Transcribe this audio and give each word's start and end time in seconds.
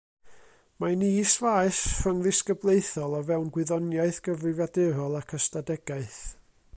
Mae'n 0.83 1.03
is 1.07 1.33
faes 1.41 1.81
rhyngddisgyblaethol 2.05 3.13
o 3.19 3.21
fewn 3.29 3.53
gwyddoniaeth 3.59 4.19
gyfrifiadurol 4.29 5.21
ac 5.23 5.37
ystadegaeth. 5.41 6.19